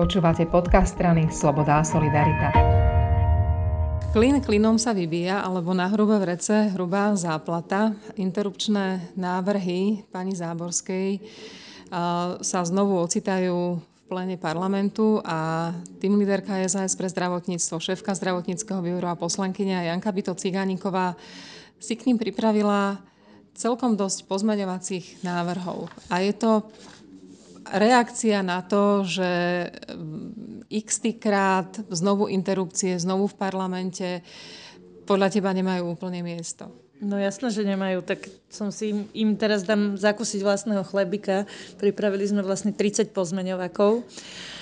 Počúvate 0.00 0.48
podcast 0.48 0.96
strany 0.96 1.28
Sloboda 1.28 1.76
a 1.76 1.84
Solidarita. 1.84 2.48
Klin 4.16 4.40
klinom 4.40 4.80
sa 4.80 4.96
vybíja, 4.96 5.44
alebo 5.44 5.76
na 5.76 5.92
hrubé 5.92 6.16
vrece 6.16 6.72
hrubá 6.72 7.12
záplata. 7.12 7.92
Interrupčné 8.16 9.12
návrhy 9.12 10.08
pani 10.08 10.32
Záborskej 10.32 11.20
sa 12.40 12.60
znovu 12.64 12.96
ocitajú 12.96 13.76
v 13.76 14.00
plene 14.08 14.40
parlamentu 14.40 15.20
a 15.20 15.68
tým 16.00 16.16
líderka 16.16 16.56
SAS 16.64 16.96
pre 16.96 17.12
zdravotníctvo, 17.12 17.76
šéfka 17.76 18.16
zdravotníckého 18.16 18.80
výboru 18.80 19.04
a 19.04 19.20
poslankyňa 19.20 19.92
Janka 19.92 20.16
Bito 20.16 20.32
Cigániková 20.32 21.12
si 21.76 21.92
k 21.92 22.08
ním 22.08 22.16
pripravila 22.16 23.04
celkom 23.52 24.00
dosť 24.00 24.24
pozmeňovacích 24.24 25.20
návrhov. 25.20 25.92
A 26.08 26.24
je 26.24 26.32
to 26.32 26.64
reakcia 27.66 28.40
na 28.40 28.64
to, 28.64 29.04
že 29.04 29.30
mm, 29.90 30.70
x 30.70 31.02
krát 31.20 31.68
znovu 31.90 32.30
interrupcie, 32.30 32.96
znovu 32.96 33.28
v 33.28 33.38
parlamente 33.38 34.08
podľa 35.04 35.28
teba 35.28 35.50
nemajú 35.50 35.98
úplne 35.98 36.22
miesto? 36.22 36.70
No 37.00 37.16
jasné, 37.16 37.48
že 37.48 37.64
nemajú. 37.64 38.04
Tak 38.04 38.28
som 38.52 38.68
si 38.68 38.92
im, 38.92 39.08
im 39.16 39.30
teraz 39.32 39.64
dám 39.64 39.96
zakúsiť 39.96 40.44
vlastného 40.44 40.84
chlebika. 40.84 41.48
Pripravili 41.80 42.28
sme 42.28 42.44
vlastne 42.44 42.76
30 42.76 43.16
pozmeňovákov. 43.16 44.04
Uh, 44.04 44.59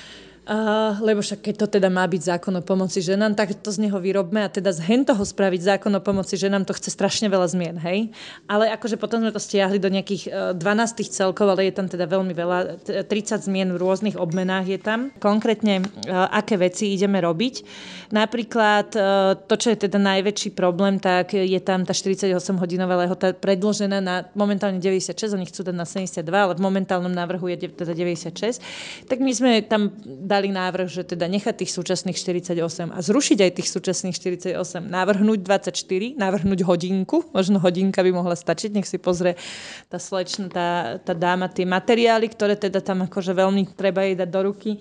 lebo 1.05 1.21
však 1.21 1.45
keď 1.45 1.55
to 1.61 1.67
teda 1.77 1.93
má 1.93 2.09
byť 2.09 2.23
zákon 2.37 2.57
o 2.57 2.65
pomoci 2.65 3.05
ženám, 3.05 3.37
tak 3.37 3.53
to 3.61 3.69
z 3.69 3.85
neho 3.85 4.01
vyrobme 4.01 4.41
a 4.41 4.49
teda 4.49 4.73
z 4.73 4.81
hen 4.81 5.05
toho 5.05 5.21
spraviť 5.21 5.77
zákon 5.77 5.93
o 5.93 6.01
pomoci 6.01 6.41
ženám, 6.41 6.65
to 6.65 6.73
chce 6.73 6.89
strašne 6.89 7.29
veľa 7.29 7.53
zmien, 7.53 7.77
hej? 7.77 8.09
Ale 8.49 8.73
akože 8.73 8.97
potom 8.97 9.21
sme 9.21 9.33
to 9.33 9.41
stiahli 9.41 9.77
do 9.77 9.93
nejakých 9.93 10.23
uh, 10.33 10.57
12 10.57 11.05
celkov, 11.13 11.53
ale 11.53 11.69
je 11.69 11.75
tam 11.77 11.85
teda 11.89 12.09
veľmi 12.09 12.33
veľa, 12.33 12.81
30 13.05 13.45
zmien 13.45 13.69
v 13.75 13.81
rôznych 13.81 14.17
obmenách 14.17 14.73
je 14.73 14.81
tam. 14.81 15.13
Konkrétne, 15.21 15.85
uh, 15.85 16.33
aké 16.33 16.57
veci 16.57 16.97
ideme 16.97 17.21
robiť. 17.21 17.55
Napríklad 18.17 18.89
uh, 18.97 19.37
to, 19.37 19.55
čo 19.61 19.77
je 19.77 19.85
teda 19.85 20.01
najväčší 20.01 20.57
problém, 20.57 20.97
tak 20.97 21.37
je 21.37 21.61
tam 21.61 21.85
tá 21.85 21.93
48-hodinová 21.93 23.05
lehota 23.05 23.37
predložená 23.37 24.01
na 24.01 24.25
momentálne 24.33 24.81
96, 24.81 25.37
oni 25.37 25.45
chcú 25.45 25.69
dať 25.69 25.77
na 25.77 25.85
72, 25.85 26.25
ale 26.33 26.57
v 26.57 26.63
momentálnom 26.65 27.13
návrhu 27.13 27.53
je 27.53 27.69
teda 27.69 27.93
96. 27.93 28.65
Tak 29.05 29.19
my 29.21 29.33
sme 29.37 29.61
tam 29.61 29.93
dali 30.05 30.38
dali 30.39 30.55
návrh, 30.55 30.87
že 30.87 31.03
teda 31.03 31.27
nechať 31.27 31.67
tých 31.67 31.75
súčasných 31.75 32.15
48 32.15 32.95
a 32.95 32.99
zrušiť 33.03 33.39
aj 33.43 33.51
tých 33.59 33.69
súčasných 33.75 34.15
48, 34.55 34.55
navrhnúť 34.87 35.43
24, 35.43 36.15
navrhnúť 36.15 36.63
hodinku, 36.63 37.27
možno 37.35 37.59
hodinka 37.59 38.07
by 38.07 38.15
mohla 38.15 38.39
stačiť, 38.39 38.71
nech 38.71 38.87
si 38.87 39.03
pozrie 39.03 39.35
tá 39.91 39.99
slečna, 39.99 40.47
tá, 40.47 40.69
tá 41.03 41.11
dáma 41.19 41.51
tie 41.51 41.67
materiály, 41.67 42.31
ktoré 42.31 42.55
teda 42.55 42.79
tam 42.79 43.03
akože 43.11 43.35
veľmi 43.35 43.75
treba 43.75 44.07
jej 44.07 44.15
dať 44.15 44.29
do 44.31 44.41
ruky 44.47 44.79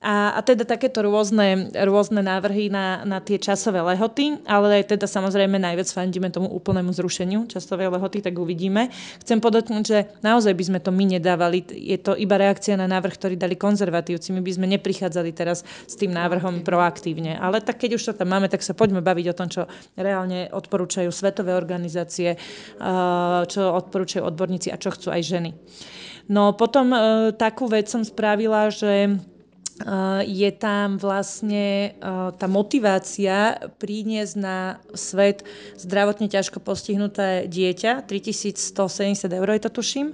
a, 0.00 0.32
a 0.32 0.40
teda 0.40 0.64
takéto 0.64 1.04
rôzne, 1.04 1.68
rôzne 1.76 2.24
návrhy 2.24 2.72
na, 2.72 3.04
na 3.04 3.20
tie 3.20 3.36
časové 3.36 3.84
lehoty, 3.84 4.40
ale 4.48 4.80
teda 4.80 5.04
samozrejme 5.04 5.60
najviac 5.60 5.92
fandíme 5.92 6.32
tomu 6.32 6.48
úplnému 6.48 6.88
zrušeniu 6.88 7.44
časovej 7.44 7.92
lehoty, 7.92 8.24
tak 8.24 8.32
uvidíme. 8.40 8.88
Chcem 9.20 9.44
podotknúť, 9.44 9.84
že 9.84 10.08
naozaj 10.24 10.56
by 10.56 10.64
sme 10.72 10.78
to 10.80 10.88
my 10.88 11.04
nedávali. 11.04 11.60
Je 11.68 12.00
to 12.00 12.16
iba 12.16 12.40
reakcia 12.40 12.80
na 12.80 12.88
návrh, 12.88 13.12
ktorý 13.12 13.36
dali 13.36 13.60
konzervatívci. 13.60 14.32
My 14.32 14.40
by 14.40 14.52
sme 14.56 14.66
neprichádzali 14.72 15.36
teraz 15.36 15.68
s 15.68 15.94
tým 16.00 16.16
návrhom 16.16 16.64
proaktívne. 16.64 17.36
Ale 17.36 17.60
tak 17.60 17.84
keď 17.84 18.00
už 18.00 18.02
to 18.08 18.12
tam 18.16 18.32
máme, 18.32 18.48
tak 18.48 18.64
sa 18.64 18.72
poďme 18.72 19.04
baviť 19.04 19.26
o 19.28 19.36
tom, 19.36 19.52
čo 19.52 19.68
reálne 20.00 20.48
odporúčajú 20.48 21.12
svetové 21.12 21.52
organizácie, 21.52 22.40
čo 23.44 23.60
odporúčajú 23.76 24.24
odborníci 24.24 24.72
a 24.72 24.80
čo 24.80 24.96
chcú 24.96 25.12
aj 25.12 25.22
ženy. 25.28 25.52
No 26.30 26.54
potom 26.54 26.94
e, 26.94 26.98
takú 27.34 27.66
vec 27.66 27.90
som 27.90 28.06
spravila, 28.06 28.70
že 28.70 29.18
je 30.26 30.50
tam 30.52 31.00
vlastne 31.00 31.92
eh, 31.92 32.28
tá 32.36 32.46
motivácia 32.46 33.56
priniesť 33.80 34.34
na 34.36 34.76
svet 34.92 35.40
zdravotne 35.80 36.28
ťažko 36.28 36.60
postihnuté 36.60 37.48
dieťa, 37.48 38.04
3170 38.04 39.24
eur 39.32 39.48
je 39.56 39.62
to 39.64 39.70
tuším, 39.72 40.12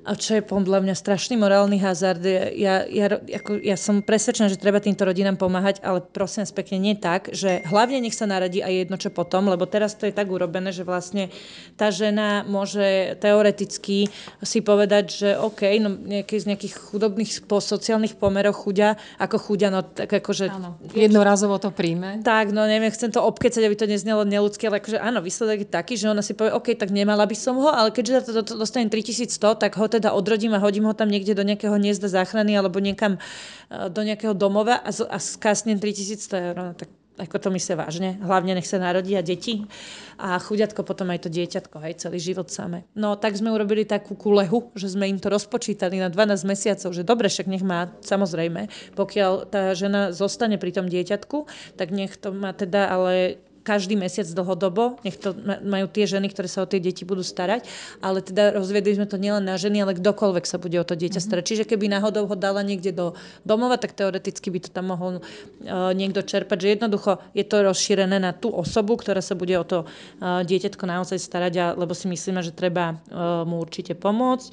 a 0.00 0.16
čo 0.16 0.40
je 0.40 0.42
podľa 0.42 0.80
mňa 0.80 0.94
strašný 0.96 1.36
morálny 1.36 1.76
hazard. 1.76 2.24
Ja, 2.56 2.88
ja, 2.88 3.20
ako, 3.20 3.60
ja 3.60 3.76
som 3.76 4.00
presvedčená, 4.00 4.48
že 4.48 4.56
treba 4.56 4.80
týmto 4.80 5.04
rodinám 5.04 5.36
pomáhať, 5.36 5.84
ale 5.84 6.00
prosím 6.00 6.48
pekne 6.48 6.80
nie 6.80 6.96
tak, 6.96 7.28
že 7.36 7.60
hlavne 7.68 8.00
nech 8.00 8.16
sa 8.16 8.24
naradí 8.24 8.64
aj 8.64 8.88
jedno, 8.88 8.96
čo 8.96 9.12
potom, 9.12 9.52
lebo 9.52 9.68
teraz 9.68 9.92
to 9.92 10.08
je 10.08 10.16
tak 10.16 10.32
urobené, 10.32 10.72
že 10.72 10.88
vlastne 10.88 11.28
tá 11.76 11.92
žena 11.92 12.48
môže 12.48 13.20
teoreticky 13.20 14.08
si 14.40 14.58
povedať, 14.64 15.04
že 15.12 15.28
OK, 15.36 15.68
no 15.84 15.92
nejaký, 15.92 16.36
z 16.40 16.48
nejakých 16.48 16.74
chudobných 16.80 17.30
po 17.44 17.60
sociálnych 17.60 18.16
pomeroch 18.16 18.56
chudia, 18.56 18.96
ako 19.20 19.36
chudia, 19.36 19.68
no 19.68 19.84
tak 19.84 20.08
akože... 20.08 20.48
Áno, 20.48 20.80
jednorazovo 20.96 21.60
to 21.60 21.68
príjme. 21.68 22.24
Tak, 22.24 22.56
no 22.56 22.64
neviem, 22.64 22.88
chcem 22.88 23.12
to 23.12 23.20
obkecať, 23.20 23.68
aby 23.68 23.76
to 23.76 23.84
neznelo 23.84 24.24
neludské, 24.24 24.64
ale 24.72 24.80
akože 24.80 24.96
áno, 24.96 25.20
výsledok 25.20 25.60
je 25.60 25.68
taký, 25.68 26.00
že 26.00 26.08
ona 26.08 26.24
si 26.24 26.32
povie, 26.32 26.56
OK, 26.56 26.72
tak 26.72 26.88
nemala 26.88 27.28
by 27.28 27.36
som 27.36 27.60
ho, 27.60 27.68
ale 27.68 27.92
keďže 27.92 28.32
to, 28.32 28.40
to, 28.40 28.42
to 28.48 28.54
dostanem 28.56 28.88
3100, 28.88 29.60
tak 29.60 29.76
ho 29.76 29.89
teda 29.90 30.14
odrodím 30.14 30.54
a 30.54 30.62
hodím 30.62 30.86
ho 30.86 30.94
tam 30.94 31.10
niekde 31.10 31.34
do 31.34 31.42
nejakého 31.42 31.74
hniezda 31.74 32.06
záchrany 32.06 32.54
alebo 32.54 32.78
niekam 32.78 33.18
e, 33.18 33.90
do 33.90 34.00
nejakého 34.06 34.32
domova 34.32 34.78
a, 34.78 34.90
a 34.94 35.18
skásnem 35.18 35.82
3100 35.82 36.46
eur. 36.46 36.54
No, 36.54 36.72
tak 36.78 36.88
ako 37.20 37.36
to 37.36 37.48
myslí 37.52 37.74
vážne. 37.76 38.16
Hlavne 38.24 38.56
nech 38.56 38.64
sa 38.64 38.80
narodí 38.80 39.12
a 39.12 39.20
deti 39.20 39.68
a 40.16 40.40
chuďatko 40.40 40.80
potom 40.80 41.12
aj 41.12 41.28
to 41.28 41.28
dieťatko, 41.28 41.76
aj 41.76 42.08
celý 42.08 42.16
život 42.16 42.48
samé. 42.48 42.88
No 42.96 43.20
tak 43.20 43.36
sme 43.36 43.52
urobili 43.52 43.84
takú 43.84 44.16
kulehu, 44.16 44.72
že 44.72 44.88
sme 44.88 45.08
im 45.12 45.20
to 45.20 45.28
rozpočítali 45.28 46.00
na 46.00 46.08
12 46.08 46.48
mesiacov, 46.48 46.90
že 46.96 47.04
dobre, 47.04 47.28
však 47.28 47.46
nech 47.48 47.64
má, 47.64 47.92
samozrejme, 48.00 48.72
pokiaľ 48.96 49.32
tá 49.52 49.76
žena 49.76 50.16
zostane 50.16 50.56
pri 50.56 50.72
tom 50.72 50.88
dieťatku, 50.88 51.44
tak 51.76 51.92
nech 51.92 52.16
to 52.16 52.32
má 52.32 52.56
teda 52.56 52.88
ale 52.88 53.40
každý 53.60 53.96
mesiac 53.96 54.24
dlhodobo, 54.26 54.96
nech 55.04 55.20
to 55.20 55.36
majú 55.64 55.86
tie 55.86 56.08
ženy, 56.08 56.32
ktoré 56.32 56.48
sa 56.48 56.64
o 56.64 56.70
tie 56.70 56.80
deti 56.80 57.04
budú 57.04 57.20
starať, 57.20 57.68
ale 58.00 58.24
teda 58.24 58.56
rozviedli 58.56 58.96
sme 58.96 59.04
to 59.04 59.20
nielen 59.20 59.44
na 59.44 59.60
ženy, 59.60 59.84
ale 59.84 59.96
kdokoľvek 59.96 60.44
sa 60.48 60.56
bude 60.56 60.80
o 60.80 60.86
to 60.86 60.96
dieťa 60.96 61.20
mm-hmm. 61.20 61.28
starať. 61.28 61.44
Čiže 61.44 61.64
keby 61.68 61.92
náhodou 61.92 62.24
ho 62.24 62.36
dala 62.36 62.64
niekde 62.64 62.92
do 62.96 63.12
domova, 63.44 63.76
tak 63.76 63.92
teoreticky 63.92 64.48
by 64.48 64.58
to 64.64 64.70
tam 64.72 64.92
mohol 64.92 65.20
uh, 65.20 65.92
niekto 65.92 66.24
čerpať, 66.24 66.56
že 66.56 66.68
jednoducho 66.76 67.20
je 67.36 67.44
to 67.44 67.56
rozšírené 67.60 68.16
na 68.16 68.32
tú 68.32 68.48
osobu, 68.48 68.96
ktorá 68.96 69.20
sa 69.20 69.36
bude 69.36 69.52
o 69.60 69.64
to 69.64 69.84
uh, 69.84 70.40
dieťatko 70.40 70.84
naozaj 70.88 71.20
starať, 71.20 71.52
a, 71.60 71.66
lebo 71.76 71.92
si 71.92 72.08
myslíme, 72.08 72.40
že 72.40 72.56
treba 72.56 72.96
uh, 72.96 73.44
mu 73.44 73.60
určite 73.60 73.92
pomôcť. 73.92 74.50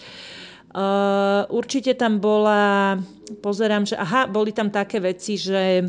Uh, 0.67 1.47
určite 1.47 1.96
tam 1.96 2.19
bola, 2.19 3.00
pozerám, 3.40 3.88
že 3.88 3.96
aha, 3.96 4.28
boli 4.28 4.51
tam 4.51 4.67
také 4.67 5.00
veci, 5.00 5.40
že 5.40 5.88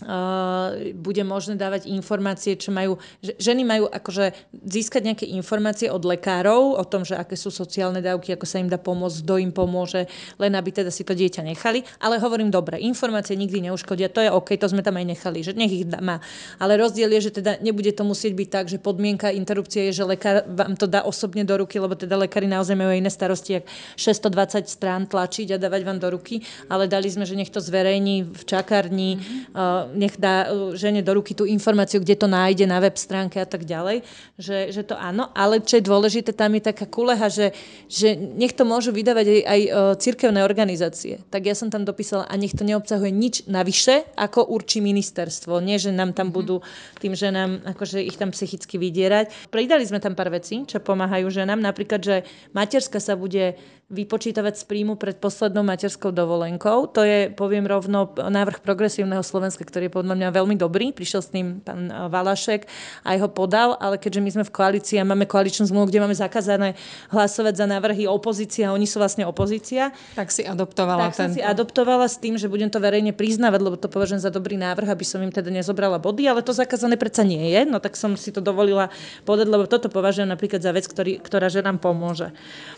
Uh, 0.00 0.96
bude 0.96 1.20
možné 1.28 1.60
dávať 1.60 1.84
informácie, 1.92 2.56
čo 2.56 2.72
majú, 2.72 2.96
že 3.20 3.36
ženy 3.36 3.62
majú 3.68 3.84
akože 3.92 4.32
získať 4.64 5.02
nejaké 5.04 5.26
informácie 5.28 5.92
od 5.92 6.00
lekárov 6.08 6.80
o 6.80 6.84
tom, 6.88 7.04
že 7.04 7.20
aké 7.20 7.36
sú 7.36 7.52
sociálne 7.52 8.00
dávky, 8.00 8.32
ako 8.32 8.46
sa 8.48 8.64
im 8.64 8.72
dá 8.72 8.80
pomôcť, 8.80 9.20
kto 9.20 9.34
im 9.36 9.52
pomôže, 9.52 10.08
len 10.40 10.56
aby 10.56 10.72
teda 10.72 10.88
si 10.88 11.04
to 11.04 11.12
dieťa 11.12 11.44
nechali. 11.44 11.84
Ale 12.00 12.16
hovorím, 12.16 12.48
dobre, 12.48 12.80
informácie 12.80 13.36
nikdy 13.36 13.68
neuškodia, 13.68 14.08
to 14.08 14.24
je 14.24 14.32
OK, 14.32 14.56
to 14.56 14.72
sme 14.72 14.80
tam 14.80 14.96
aj 14.96 15.06
nechali, 15.12 15.44
že 15.44 15.52
nech 15.52 15.68
ich 15.68 15.84
má. 15.84 16.24
Ale 16.56 16.80
rozdiel 16.80 17.12
je, 17.20 17.28
že 17.28 17.44
teda 17.44 17.60
nebude 17.60 17.92
to 17.92 18.00
musieť 18.00 18.32
byť 18.32 18.48
tak, 18.48 18.64
že 18.72 18.80
podmienka 18.80 19.28
interrupcie 19.28 19.92
je, 19.92 20.00
že 20.00 20.04
lekár 20.08 20.48
vám 20.48 20.80
to 20.80 20.88
dá 20.88 21.04
osobne 21.04 21.44
do 21.44 21.60
ruky, 21.60 21.76
lebo 21.76 21.92
teda 21.92 22.16
lekári 22.16 22.48
naozaj 22.48 22.72
majú 22.72 22.96
iné 22.96 23.12
starosti, 23.12 23.60
ak 23.60 23.64
620 24.00 24.64
strán 24.64 25.04
tlačiť 25.04 25.54
a 25.54 25.60
dávať 25.60 25.82
vám 25.84 25.98
do 26.00 26.08
ruky, 26.08 26.40
ale 26.72 26.88
dali 26.88 27.12
sme, 27.12 27.28
že 27.28 27.36
nech 27.36 27.52
to 27.52 27.60
zverejní 27.60 28.30
v 28.30 28.42
čakárni, 28.48 29.18
mm-hmm. 29.18 29.40
uh, 29.52 29.89
nech 29.94 30.16
dá 30.16 30.48
uh, 30.48 30.72
žene 30.74 31.02
do 31.02 31.14
ruky 31.16 31.34
tú 31.34 31.44
informáciu, 31.46 32.00
kde 32.00 32.16
to 32.16 32.26
nájde 32.26 32.64
na 32.66 32.78
web 32.78 32.94
stránke 32.94 33.40
a 33.40 33.48
tak 33.48 33.66
ďalej, 33.66 34.02
že, 34.38 34.70
že 34.70 34.82
to 34.86 34.94
áno, 34.98 35.30
ale 35.34 35.62
čo 35.62 35.78
je 35.78 35.88
dôležité, 35.88 36.34
tam 36.34 36.54
je 36.56 36.62
taká 36.64 36.86
kuleha, 36.86 37.28
že, 37.30 37.52
že 37.86 38.14
nech 38.14 38.54
to 38.54 38.66
môžu 38.66 38.94
vydávať 38.94 39.26
aj, 39.26 39.40
aj 39.46 39.60
uh, 39.66 39.72
cirkevné 39.98 40.40
organizácie. 40.42 41.22
Tak 41.28 41.46
ja 41.46 41.54
som 41.54 41.68
tam 41.68 41.86
dopísala 41.86 42.26
a 42.26 42.34
nech 42.38 42.54
to 42.54 42.62
neobsahuje 42.62 43.10
nič 43.10 43.34
navyše, 43.50 44.06
ako 44.14 44.46
určí 44.50 44.78
ministerstvo. 44.82 45.58
Nie, 45.62 45.78
že 45.80 45.90
nám 45.90 46.14
tam 46.14 46.30
mm-hmm. 46.30 46.36
budú 46.36 46.56
tým 46.98 47.14
ženám, 47.14 47.66
akože 47.66 48.00
ich 48.02 48.16
tam 48.16 48.30
psychicky 48.30 48.78
vydierať. 48.78 49.50
Pridali 49.50 49.84
sme 49.84 49.98
tam 49.98 50.14
pár 50.14 50.30
vecí, 50.30 50.62
čo 50.64 50.78
pomáhajú 50.78 51.30
ženám. 51.30 51.60
Napríklad, 51.60 52.00
že 52.00 52.16
materská 52.54 53.02
sa 53.02 53.18
bude 53.18 53.58
vypočítavať 53.90 54.54
z 54.54 54.64
príjmu 54.70 54.94
pred 54.94 55.18
poslednou 55.18 55.66
materskou 55.66 56.14
dovolenkou. 56.14 56.86
To 56.94 57.02
je, 57.02 57.26
poviem 57.34 57.66
rovno, 57.66 58.14
návrh 58.14 58.62
progresívneho 58.62 59.26
Slovenska, 59.26 59.66
ktorý 59.66 59.90
je 59.90 59.96
podľa 59.98 60.14
mňa 60.14 60.28
veľmi 60.30 60.54
dobrý. 60.54 60.94
Prišiel 60.94 61.20
s 61.26 61.28
tým 61.34 61.58
pán 61.58 61.90
eh, 61.90 62.06
Valašek, 62.06 62.70
aj 63.02 63.16
ho 63.18 63.28
podal, 63.28 63.74
ale 63.82 63.98
keďže 63.98 64.22
my 64.22 64.30
sme 64.30 64.44
v 64.46 64.52
koalícii 64.54 64.96
a 65.02 65.04
máme 65.04 65.26
koaličnú 65.26 65.66
zmluvu, 65.66 65.90
kde 65.90 66.06
máme 66.06 66.14
zakázané 66.14 66.78
hlasovať 67.10 67.54
za 67.58 67.66
návrhy 67.66 68.06
opozície 68.06 68.62
a 68.62 68.70
oni 68.70 68.86
sú 68.86 69.02
vlastne 69.02 69.26
opozícia. 69.26 69.90
Tak 70.14 70.30
si 70.30 70.46
adoptovala 70.46 71.10
tak 71.10 71.18
som 71.18 71.34
si 71.34 71.42
adoptovala 71.42 72.06
s 72.06 72.22
tým, 72.22 72.38
že 72.38 72.46
budem 72.46 72.70
to 72.70 72.78
verejne 72.78 73.10
priznávať, 73.10 73.60
lebo 73.60 73.74
to 73.74 73.90
považujem 73.90 74.22
za 74.22 74.30
dobrý 74.30 74.54
návrh, 74.54 74.86
aby 74.86 75.02
som 75.02 75.18
im 75.18 75.34
teda 75.34 75.50
nezobrala 75.50 75.98
body, 75.98 76.30
ale 76.30 76.46
to 76.46 76.54
zakázané 76.54 76.94
predsa 76.94 77.26
nie 77.26 77.50
je. 77.50 77.66
No 77.66 77.82
tak 77.82 77.98
som 77.98 78.14
si 78.14 78.30
to 78.30 78.38
dovolila 78.38 78.94
podať, 79.26 79.50
lebo 79.50 79.66
toto 79.66 79.90
považujem 79.90 80.30
napríklad 80.30 80.62
za 80.62 80.70
vec, 80.70 80.86
ktorý, 80.86 81.18
ktorá 81.18 81.50
že 81.50 81.66
nám 81.66 81.82
pomôže. 81.82 82.30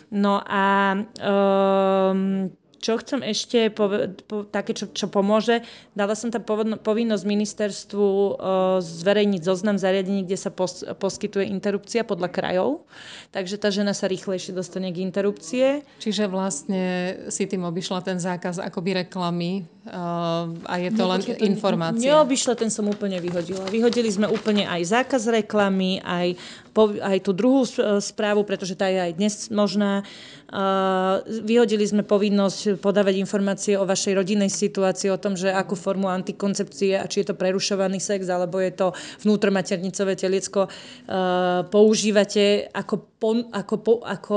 No 0.08 0.40
a 0.48 0.96
Um, 1.20 2.50
čo 2.82 2.98
chcem 2.98 3.22
ešte, 3.22 3.70
pove- 3.70 4.10
po, 4.26 4.42
také, 4.42 4.74
čo, 4.74 4.90
čo 4.90 5.06
pomôže, 5.06 5.62
dala 5.94 6.18
som 6.18 6.34
tam 6.34 6.42
povinnosť 6.82 7.24
ministerstvu 7.24 8.02
uh, 8.10 8.82
zverejniť 8.82 9.40
zoznam 9.46 9.78
zariadení, 9.78 10.26
kde 10.26 10.34
sa 10.34 10.50
pos- 10.50 10.82
poskytuje 10.82 11.46
interrupcia 11.46 12.02
podľa 12.02 12.28
krajov. 12.34 12.82
Takže 13.30 13.54
tá 13.62 13.70
žena 13.70 13.94
sa 13.94 14.10
rýchlejšie 14.10 14.50
dostane 14.50 14.90
k 14.90 14.98
interrupcie. 15.06 15.86
Čiže 16.02 16.26
vlastne 16.26 16.82
si 17.30 17.46
tým 17.46 17.62
obišla 17.62 18.02
ten 18.02 18.18
zákaz 18.18 18.58
akoby 18.58 19.06
reklamy 19.06 19.62
a 19.82 20.74
je 20.78 20.94
to 20.94 21.02
no, 21.02 21.10
len 21.10 21.20
ten, 21.26 21.42
informácia. 21.42 22.14
Neobyšla, 22.14 22.54
ten 22.54 22.70
som 22.70 22.86
úplne 22.86 23.18
vyhodila. 23.18 23.66
Vyhodili 23.66 24.06
sme 24.14 24.30
úplne 24.30 24.62
aj 24.62 24.94
zákaz 24.94 25.26
reklamy, 25.26 25.98
aj, 26.06 26.38
po, 26.70 26.94
aj 26.94 27.18
tú 27.18 27.34
druhú 27.34 27.66
správu, 27.98 28.46
pretože 28.46 28.78
tá 28.78 28.86
je 28.86 29.10
aj 29.10 29.12
dnes 29.18 29.34
možná. 29.50 30.06
Uh, 30.52 31.18
vyhodili 31.42 31.82
sme 31.82 32.06
povinnosť 32.06 32.78
podávať 32.78 33.18
informácie 33.18 33.74
o 33.74 33.82
vašej 33.82 34.22
rodinnej 34.22 34.52
situácii, 34.52 35.10
o 35.10 35.18
tom, 35.18 35.34
že 35.34 35.50
akú 35.50 35.74
formu 35.74 36.06
antikoncepcie 36.06 37.02
a 37.02 37.08
či 37.10 37.26
je 37.26 37.32
to 37.32 37.40
prerušovaný 37.40 37.98
sex, 37.98 38.30
alebo 38.30 38.62
je 38.62 38.70
to 38.70 38.94
vnútromaternicové 39.26 40.14
teliecko, 40.14 40.70
uh, 40.70 41.66
používate 41.66 42.70
ako, 42.70 42.94
pon, 43.18 43.50
ako, 43.50 43.74
po, 43.82 43.94
ako 44.06 44.36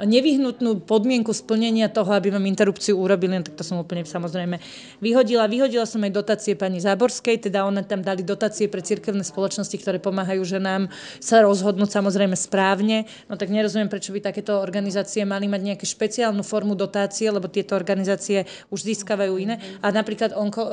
nevyhnutnú 0.00 0.88
podmienku 0.88 1.34
splnenia 1.36 1.92
toho, 1.92 2.12
aby 2.16 2.32
vám 2.32 2.48
interrupciu 2.48 2.96
urobili, 2.96 3.36
no 3.36 3.44
tak 3.44 3.58
to 3.58 3.64
som 3.66 3.76
úplne 3.80 4.06
samozrejme 4.06 4.56
vyhodila. 5.04 5.44
Vyhodila 5.50 5.84
som 5.84 6.00
aj 6.00 6.12
dotácie 6.12 6.56
pani 6.56 6.80
Záborskej, 6.80 7.48
teda 7.48 7.68
ona 7.68 7.84
tam 7.84 8.00
dali 8.00 8.24
dotácie 8.24 8.72
pre 8.72 8.80
cirkevné 8.80 9.20
spoločnosti, 9.20 9.76
ktoré 9.76 10.00
pomáhajú 10.00 10.40
ženám 10.46 10.88
sa 11.20 11.44
rozhodnúť 11.44 11.92
samozrejme 11.92 12.32
správne. 12.38 13.04
No 13.28 13.36
tak 13.36 13.52
nerozumiem, 13.52 13.92
prečo 13.92 14.16
by 14.16 14.24
takéto 14.24 14.56
organizácie 14.58 15.28
mali 15.28 15.44
mať 15.50 15.60
nejakú 15.60 15.84
špeciálnu 15.84 16.40
formu 16.40 16.72
dotácie, 16.72 17.28
lebo 17.28 17.52
tieto 17.52 17.76
organizácie 17.76 18.48
už 18.72 18.84
získavajú 18.88 19.36
iné. 19.36 19.60
A 19.84 19.92
napríklad 19.92 20.32
onko, 20.32 20.64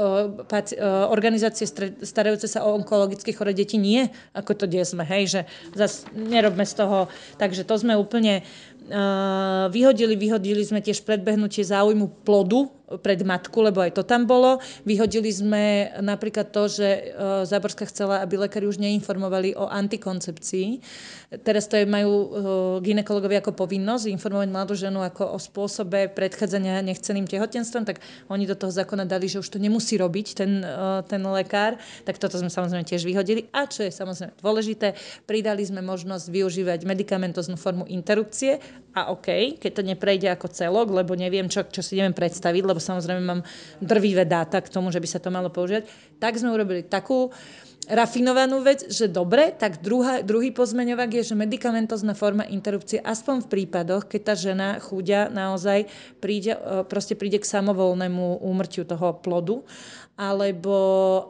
organizácie 1.11 1.67
starajúce 2.03 2.47
sa 2.47 2.63
o 2.63 2.75
onkologicky 2.75 3.35
chore 3.35 3.51
deti 3.51 3.75
nie, 3.75 4.07
ako 4.31 4.55
to 4.55 4.65
kde 4.69 4.85
sme, 4.85 5.03
hej, 5.03 5.23
že 5.27 5.41
zase 5.73 6.05
nerobme 6.13 6.63
z 6.63 6.73
toho, 6.77 7.09
takže 7.41 7.65
to 7.65 7.75
sme 7.75 7.97
úplne 7.97 8.45
vyhodili, 9.69 10.15
vyhodili 10.17 10.65
sme 10.65 10.81
tiež 10.81 11.05
predbehnutie 11.05 11.61
záujmu 11.61 12.25
plodu 12.25 12.69
pred 12.97 13.21
matku, 13.21 13.61
lebo 13.61 13.85
aj 13.85 13.93
to 13.93 14.03
tam 14.03 14.25
bolo. 14.25 14.57
Vyhodili 14.81 15.29
sme 15.29 15.93
napríklad 16.01 16.49
to, 16.49 16.65
že 16.65 16.87
e, 16.89 17.01
Záborská 17.45 17.85
chcela, 17.85 18.25
aby 18.25 18.41
lekári 18.41 18.65
už 18.65 18.81
neinformovali 18.81 19.53
o 19.53 19.69
antikoncepcii. 19.69 20.81
Teraz 21.45 21.69
to 21.69 21.77
je, 21.77 21.85
majú 21.85 22.09
e, 22.09 22.27
ginekologovia 22.81 23.45
ako 23.45 23.53
povinnosť 23.53 24.09
informovať 24.09 24.49
mladú 24.49 24.73
ženu 24.73 25.05
ako 25.05 25.35
o 25.35 25.37
spôsobe 25.37 26.09
predchádzania 26.09 26.81
nechceným 26.81 27.29
tehotenstvom, 27.29 27.85
tak 27.85 28.01
oni 28.33 28.49
do 28.49 28.57
toho 28.57 28.73
zákona 28.73 29.05
dali, 29.05 29.29
že 29.29 29.37
už 29.37 29.53
to 29.53 29.61
nemusí 29.61 29.93
robiť 29.93 30.27
ten, 30.33 30.65
e, 30.65 31.05
ten 31.05 31.21
lekár. 31.21 31.77
Tak 32.09 32.17
toto 32.17 32.41
sme 32.41 32.49
samozrejme 32.49 32.81
tiež 32.81 33.05
vyhodili. 33.05 33.45
A 33.53 33.69
čo 33.69 33.85
je 33.85 33.93
samozrejme 33.93 34.33
dôležité, 34.41 34.97
pridali 35.29 35.61
sme 35.61 35.85
možnosť 35.85 36.25
využívať 36.33 36.81
medicamentoznú 36.89 37.61
formu 37.61 37.85
interrupcie 37.85 38.57
a 38.97 39.13
OK, 39.13 39.61
keď 39.61 39.71
to 39.71 39.83
neprejde 39.85 40.27
ako 40.33 40.49
celok, 40.49 40.89
lebo 40.89 41.13
neviem, 41.13 41.45
čo, 41.45 41.61
čo 41.69 41.85
si 41.85 41.93
neviem 42.01 42.17
predstaviť, 42.17 42.63
lebo 42.65 42.78
samozrejme 42.79 43.21
mám 43.21 43.41
drvivé 43.83 44.25
dáta 44.25 44.63
k 44.63 44.71
tomu, 44.71 44.89
že 44.89 44.99
by 44.99 45.07
sa 45.07 45.19
to 45.19 45.29
malo 45.29 45.51
používať, 45.53 45.87
tak 46.17 46.35
sme 46.39 46.51
urobili 46.51 46.83
takú 46.87 47.29
rafinovanú 47.89 48.61
vec, 48.61 48.85
že 48.87 49.09
dobre, 49.09 49.49
tak 49.49 49.81
druhá, 49.81 50.21
druhý 50.21 50.53
pozmeňovak 50.53 51.19
je, 51.19 51.33
že 51.33 51.35
medikamentozná 51.35 52.13
forma 52.13 52.45
interrupcie, 52.45 53.01
aspoň 53.01 53.49
v 53.49 53.51
prípadoch, 53.51 54.05
keď 54.05 54.21
tá 54.21 54.33
žena 54.37 54.67
chúďa 54.77 55.33
naozaj 55.33 55.89
príde, 56.21 56.53
e, 56.53 56.85
proste 56.85 57.17
príde 57.17 57.41
k 57.41 57.49
samovolnému 57.49 58.45
úmrtiu 58.45 58.85
toho 58.85 59.17
plodu, 59.17 59.65
alebo, 60.19 60.75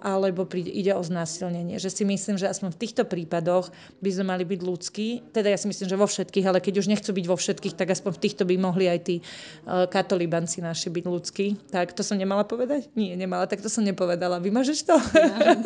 alebo 0.01 0.49
príde, 0.49 0.73
ide 0.73 0.97
o 0.97 1.03
znásilnenie. 1.05 1.77
Že 1.77 1.89
si 1.93 2.03
myslím, 2.09 2.41
že 2.41 2.49
aspoň 2.49 2.73
v 2.73 2.81
týchto 2.81 3.05
prípadoch 3.05 3.69
by 4.01 4.09
sme 4.09 4.33
mali 4.33 4.49
byť 4.49 4.61
ľudskí. 4.65 5.29
Teda 5.29 5.53
ja 5.53 5.61
si 5.61 5.69
myslím, 5.69 5.85
že 5.85 5.93
vo 5.93 6.09
všetkých, 6.09 6.45
ale 6.49 6.57
keď 6.57 6.81
už 6.81 6.89
nechcú 6.89 7.13
byť 7.13 7.25
vo 7.29 7.37
všetkých, 7.37 7.77
tak 7.77 7.93
aspoň 7.93 8.17
v 8.17 8.21
týchto 8.25 8.49
by 8.49 8.57
mohli 8.57 8.89
aj 8.89 8.99
tí 9.05 9.21
uh, 9.21 9.85
katolíbanci 9.85 10.65
naši 10.65 10.89
byť 10.89 11.05
ľudskí. 11.05 11.69
Tak 11.69 11.93
to 11.93 12.01
som 12.01 12.17
nemala 12.17 12.41
povedať? 12.49 12.89
Nie, 12.97 13.13
nemala, 13.13 13.45
tak 13.45 13.61
to 13.61 13.69
som 13.69 13.85
nepovedala. 13.85 14.41
Vymažeš 14.41 14.81
to? 14.81 14.97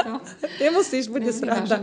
to. 0.03 0.13
Nemusíš, 0.83 1.07
bude 1.07 1.31
sranda. 1.31 1.79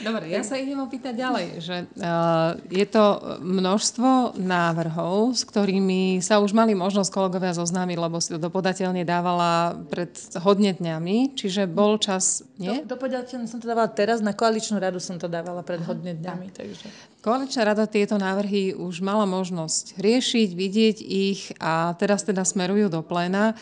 Dobre, 0.00 0.32
ja 0.32 0.40
sa 0.48 0.56
idem 0.56 0.80
opýtať 0.80 1.20
ďalej, 1.20 1.46
že 1.60 1.76
uh, 2.00 2.56
je 2.72 2.86
to 2.88 3.04
množstvo 3.44 4.40
návrhov, 4.40 5.36
s 5.36 5.44
ktorými 5.44 6.24
sa 6.24 6.40
už 6.40 6.56
mali 6.56 6.72
možnosť 6.72 7.12
kolegovia 7.12 7.52
zoznámiť, 7.52 7.98
lebo 8.00 8.16
si 8.24 8.32
to 8.32 8.40
dopodateľne 8.40 9.04
dávala 9.04 9.76
pred 9.92 10.08
hodne 10.40 10.72
dňami, 10.72 11.36
čiže 11.36 11.68
bol 11.68 12.00
čas, 12.00 12.40
nie? 12.56 12.80
Do, 12.88 12.96
dopodateľne 12.96 13.44
som 13.44 13.60
to 13.60 13.68
dávala 13.68 13.92
teraz, 13.92 14.24
na 14.24 14.32
koaličnú 14.32 14.80
radu 14.80 14.96
som 14.96 15.20
to 15.20 15.28
dávala 15.28 15.60
pred 15.60 15.84
hodne 15.84 16.16
dňami. 16.16 16.48
Takže. 16.48 16.88
Koaličná 17.20 17.68
rada 17.68 17.84
tieto 17.84 18.16
návrhy 18.16 18.72
už 18.72 19.04
mala 19.04 19.28
možnosť 19.28 20.00
riešiť, 20.00 20.48
vidieť 20.56 20.96
ich 21.04 21.52
a 21.60 21.92
teraz 22.00 22.24
teda 22.24 22.48
smerujú 22.48 22.88
do 22.88 23.04
pléna. 23.04 23.52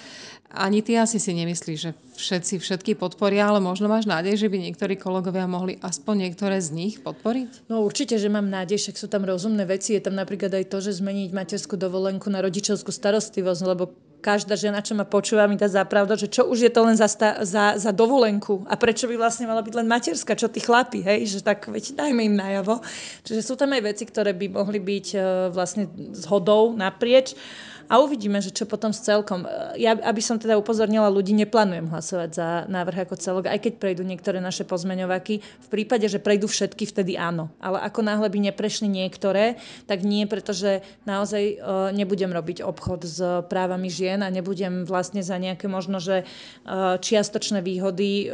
Ani 0.57 0.81
ty 0.81 0.97
asi 0.97 1.21
si 1.21 1.37
nemyslíš, 1.37 1.79
že 1.79 1.91
všetci 2.17 2.55
všetky 2.65 2.93
podporia, 2.97 3.53
ale 3.53 3.61
možno 3.61 3.93
máš 3.93 4.09
nádej, 4.09 4.41
že 4.41 4.49
by 4.49 4.57
niektorí 4.57 4.97
kolegovia 4.97 5.45
mohli 5.45 5.77
aspoň 5.85 6.27
niektoré 6.27 6.57
z 6.65 6.73
nich 6.73 6.95
podporiť? 7.05 7.69
No 7.69 7.85
určite, 7.85 8.17
že 8.17 8.33
mám 8.33 8.49
nádej, 8.49 8.81
však 8.81 8.97
sú 8.97 9.07
tam 9.13 9.29
rozumné 9.29 9.69
veci. 9.69 9.93
Je 9.93 10.01
tam 10.01 10.17
napríklad 10.17 10.51
aj 10.57 10.73
to, 10.73 10.81
že 10.81 10.99
zmeniť 11.05 11.31
materskú 11.37 11.77
dovolenku 11.77 12.33
na 12.33 12.41
rodičovskú 12.41 12.89
starostlivosť, 12.89 13.63
lebo 13.69 13.93
každá 14.27 14.59
žena, 14.59 14.83
čo 14.83 14.99
ma 14.99 15.07
počúva, 15.07 15.47
mi 15.47 15.55
dá 15.55 15.71
zapravda, 15.71 16.19
že 16.19 16.27
čo 16.27 16.51
už 16.51 16.67
je 16.67 16.73
to 16.73 16.83
len 16.83 16.99
za, 16.99 17.07
sta, 17.07 17.47
za, 17.47 17.79
za 17.79 17.95
dovolenku 17.95 18.67
a 18.67 18.75
prečo 18.75 19.07
by 19.07 19.15
vlastne 19.15 19.47
mala 19.47 19.63
byť 19.63 19.75
len 19.79 19.87
materská, 19.87 20.35
čo 20.35 20.51
tí 20.51 20.59
chlapi, 20.59 21.07
hej, 21.07 21.39
že 21.39 21.41
tak 21.47 21.71
veď 21.71 21.95
dajme 21.95 22.27
im 22.27 22.35
najavo. 22.35 22.83
Čiže 23.23 23.47
sú 23.47 23.55
tam 23.55 23.71
aj 23.77 23.87
veci, 23.87 24.03
ktoré 24.03 24.35
by 24.35 24.47
mohli 24.51 24.83
byť 24.83 25.07
uh, 25.15 25.23
vlastne 25.55 25.87
zhodou 26.11 26.75
naprieč 26.75 27.39
a 27.87 28.03
uvidíme, 28.03 28.43
že 28.43 28.51
čo 28.51 28.67
potom 28.67 28.91
s 28.91 29.03
celkom. 29.03 29.47
Ja, 29.79 29.95
aby 29.95 30.19
som 30.23 30.39
teda 30.39 30.59
upozornila 30.59 31.07
ľudí, 31.07 31.35
neplánujem 31.35 31.91
hlasovať 31.91 32.31
za 32.35 32.49
návrh 32.67 33.07
ako 33.07 33.15
celok, 33.17 33.45
aj 33.47 33.63
keď 33.63 33.73
prejdú 33.79 34.03
niektoré 34.03 34.43
naše 34.43 34.67
pozmeňovaky. 34.67 35.35
V 35.41 35.69
prípade, 35.71 36.07
že 36.11 36.19
prejdú 36.19 36.51
všetky, 36.51 36.87
vtedy 36.91 37.15
áno. 37.15 37.49
Ale 37.63 37.79
ako 37.83 38.03
náhle 38.03 38.27
by 38.27 38.51
neprešli 38.51 38.91
niektoré, 38.91 39.59
tak 39.87 40.03
nie, 40.03 40.27
pretože 40.27 40.83
naozaj 41.07 41.43
uh, 41.57 41.91
nebudem 41.95 42.35
robiť 42.35 42.67
obchod 42.67 43.01
s 43.07 43.19
právami 43.47 43.87
žien 43.87 44.23
a 44.23 44.29
nebudem 44.29 44.83
vlastne 44.83 45.23
za 45.23 45.39
nejaké 45.39 45.71
možno, 45.71 46.03
že 46.03 46.27
uh, 46.27 46.99
čiastočné 46.99 47.63
výhody 47.63 48.29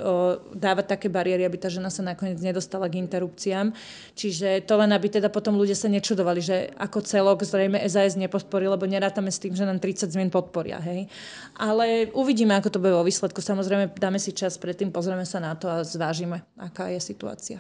dávať 0.56 0.87
také 0.97 1.06
bariéry, 1.12 1.44
aby 1.44 1.59
tá 1.59 1.68
žena 1.68 1.92
sa 1.92 2.00
nakoniec 2.00 2.40
nedostala 2.40 2.88
k 2.88 2.99
interrupciám. 3.02 3.75
Čiže 4.16 4.64
to 4.64 4.78
len, 4.78 4.90
aby 4.94 5.09
teda 5.09 5.28
potom 5.28 5.59
ľudia 5.59 5.76
sa 5.76 5.90
nečudovali, 5.90 6.40
že 6.40 6.56
ako 6.78 7.04
celok 7.04 7.44
zrejme 7.44 7.80
SAS 7.88 8.16
nepodporí, 8.16 8.68
lebo 8.68 8.85
nerátame 8.88 9.28
s 9.28 9.41
tým, 9.42 9.58
že 9.58 9.66
nám 9.66 9.82
30 9.82 10.14
zmien 10.14 10.30
podporia. 10.30 10.78
Hej. 10.78 11.11
Ale 11.58 12.14
uvidíme, 12.14 12.54
ako 12.54 12.70
to 12.70 12.78
bude 12.78 12.94
vo 12.94 13.02
výsledku. 13.02 13.42
Samozrejme, 13.42 13.90
dáme 13.99 14.22
si 14.22 14.30
čas 14.30 14.54
predtým, 14.54 14.94
pozrieme 14.94 15.26
sa 15.26 15.42
na 15.42 15.58
to 15.58 15.66
a 15.66 15.82
zvážime, 15.82 16.46
aká 16.54 16.87
je 16.94 17.02
situácia. 17.02 17.58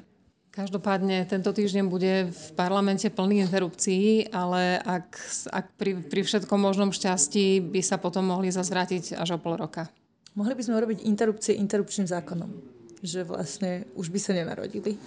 Každopádne 0.52 1.24
tento 1.24 1.48
týždeň 1.48 1.84
bude 1.88 2.28
v 2.28 2.46
parlamente 2.52 3.08
plný 3.08 3.40
interrupcií, 3.48 4.28
ale 4.28 4.76
ak, 4.84 5.08
ak 5.48 5.66
pri, 5.80 5.96
pri 5.96 6.20
všetkom 6.28 6.60
možnom 6.60 6.92
šťastí 6.92 7.72
by 7.72 7.80
sa 7.80 7.96
potom 7.96 8.28
mohli 8.28 8.52
zazvrátiť 8.52 9.16
až 9.16 9.34
o 9.34 9.38
pol 9.40 9.56
roka. 9.56 9.88
Mohli 10.36 10.52
by 10.52 10.62
sme 10.62 10.76
urobiť 10.76 10.98
interrupcie 11.08 11.56
interrupčným 11.56 12.04
zákonom. 12.04 12.52
Že 13.00 13.32
vlastne 13.32 13.88
už 13.96 14.12
by 14.12 14.20
sa 14.20 14.36
nenarodili. 14.36 15.00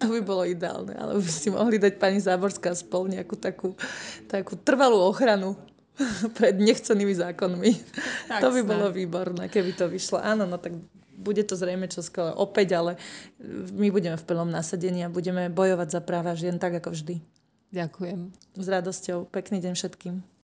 To 0.00 0.10
by 0.10 0.26
bolo 0.26 0.42
ideálne, 0.48 0.96
ale 0.96 1.22
by 1.22 1.28
si 1.30 1.52
mohli 1.52 1.76
dať 1.76 2.00
pani 2.00 2.18
Záborská 2.18 2.72
spol 2.72 3.12
nejakú 3.12 3.36
takú, 3.36 3.76
takú 4.26 4.56
trvalú 4.58 4.96
ochranu 5.06 5.54
pred 6.38 6.56
nechcenými 6.56 7.14
zákonmi. 7.16 7.70
Tak 8.28 8.40
to 8.40 8.48
by 8.54 8.62
bolo 8.64 8.88
výborné, 8.88 9.48
keby 9.52 9.76
to 9.76 9.86
vyšlo. 9.88 10.20
Áno, 10.20 10.48
no 10.48 10.56
tak 10.56 10.76
bude 11.20 11.44
to 11.44 11.52
zrejme 11.52 11.84
čoskoro 11.88 12.32
opäť, 12.40 12.80
ale 12.80 12.92
my 13.76 13.92
budeme 13.92 14.16
v 14.16 14.24
plnom 14.24 14.48
nasadení 14.48 15.04
a 15.04 15.12
budeme 15.12 15.52
bojovať 15.52 15.88
za 15.92 16.00
práva 16.00 16.32
žien 16.32 16.56
tak 16.56 16.80
ako 16.80 16.96
vždy. 16.96 17.20
Ďakujem. 17.70 18.32
S 18.58 18.66
radosťou. 18.66 19.30
Pekný 19.30 19.62
deň 19.62 19.72
všetkým. 19.78 20.24